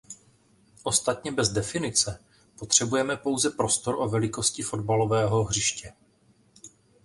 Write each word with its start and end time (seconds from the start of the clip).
Ostatně 0.83 1.31
bez 1.31 1.49
definice 1.49 2.19
potřebujeme 2.59 3.17
pouze 3.17 3.49
prostor 3.49 3.95
o 3.99 4.09
velikosti 4.09 4.63
fotbalového 4.63 5.43
hřiště. 5.43 5.91